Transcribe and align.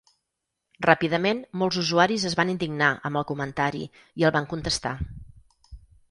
Ràpidament 0.85 1.41
molts 1.63 1.77
usuaris 1.81 2.25
es 2.29 2.35
van 2.39 2.51
indignar 2.53 2.87
amb 3.09 3.21
el 3.21 3.25
comentari 3.33 3.83
i 4.23 4.25
el 4.31 4.33
van 4.37 4.49
contestar. 4.55 4.95